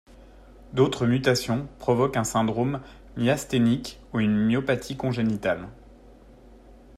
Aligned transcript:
D'autres 0.73 1.05
mutations 1.05 1.67
provoquent 1.77 2.17
un 2.17 2.23
syndrome 2.23 2.81
myasthénique 3.17 3.99
ou 4.13 4.19
une 4.19 4.35
myopathie 4.47 4.97
congénitale. 4.97 5.67